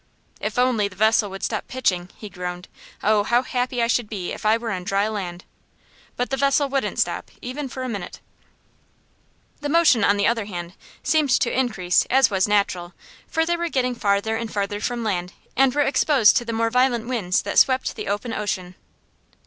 "If 0.39 0.57
only 0.57 0.87
the 0.87 0.95
vessel 0.95 1.29
would 1.29 1.43
stop 1.43 1.67
pitching," 1.67 2.09
he 2.17 2.27
groaned. 2.27 2.67
"Oh, 3.03 3.21
how 3.21 3.43
happy 3.43 3.83
I 3.83 3.87
should 3.87 4.09
be 4.09 4.31
if 4.33 4.47
I 4.47 4.57
were 4.57 4.71
on 4.71 4.83
dry 4.83 5.07
land." 5.07 5.45
But 6.15 6.31
the 6.31 6.37
vessel 6.37 6.67
wouldn't 6.67 6.97
stop 6.97 7.29
even 7.39 7.69
for 7.69 7.83
a 7.83 7.87
minute. 7.87 8.19
The 9.59 9.69
motion, 9.69 10.03
on 10.03 10.17
the 10.17 10.25
other 10.25 10.45
hand, 10.45 10.73
seemed 11.03 11.29
to 11.41 11.55
increase, 11.55 12.05
as 12.09 12.31
was 12.31 12.47
natural, 12.47 12.95
for 13.27 13.45
they 13.45 13.55
were 13.55 13.69
getting 13.69 13.93
farther 13.93 14.35
and 14.35 14.51
farther 14.51 14.81
from 14.81 15.03
land 15.03 15.33
and 15.55 15.71
were 15.75 15.81
exposed 15.81 16.35
to 16.37 16.45
the 16.45 16.51
more 16.53 16.71
violent 16.71 17.07
winds 17.07 17.43
that 17.43 17.59
swept 17.59 17.95
the 17.95 18.07
open 18.07 18.33
ocean. 18.33 18.73